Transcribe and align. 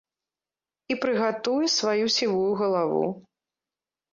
І 0.95 0.95
прыгатуй 1.03 1.69
сваю 1.75 2.05
сівую 2.17 2.51
галаву. 2.63 3.05